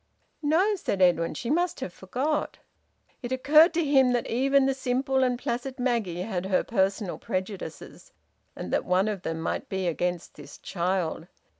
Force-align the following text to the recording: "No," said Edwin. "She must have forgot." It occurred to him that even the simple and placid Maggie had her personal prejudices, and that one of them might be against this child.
"No," 0.41 0.75
said 0.77 0.99
Edwin. 0.99 1.35
"She 1.35 1.51
must 1.51 1.79
have 1.79 1.93
forgot." 1.93 2.57
It 3.21 3.31
occurred 3.31 3.71
to 3.75 3.85
him 3.85 4.13
that 4.13 4.25
even 4.25 4.65
the 4.65 4.73
simple 4.73 5.23
and 5.23 5.37
placid 5.37 5.77
Maggie 5.77 6.21
had 6.23 6.47
her 6.47 6.63
personal 6.63 7.19
prejudices, 7.19 8.11
and 8.55 8.73
that 8.73 8.83
one 8.83 9.07
of 9.07 9.21
them 9.21 9.39
might 9.39 9.69
be 9.69 9.85
against 9.85 10.33
this 10.33 10.57
child. 10.57 11.27